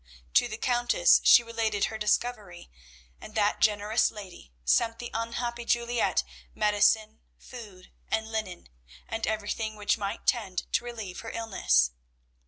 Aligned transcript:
To 0.33 0.47
the 0.47 0.57
Countess 0.57 1.21
she 1.23 1.43
related 1.43 1.85
her 1.85 1.97
discovery, 1.99 2.71
and 3.21 3.35
that 3.35 3.61
generous 3.61 4.09
lady 4.09 4.51
sent 4.65 4.97
the 4.97 5.11
unhappy 5.13 5.63
Juliette 5.63 6.23
medicine, 6.55 7.19
food, 7.37 7.91
and 8.09 8.31
linen, 8.31 8.69
and 9.07 9.27
everything 9.27 9.75
which 9.75 9.99
might 9.99 10.25
tend 10.25 10.65
to 10.73 10.83
relieve 10.85 11.19
her 11.19 11.29
illness. 11.29 11.91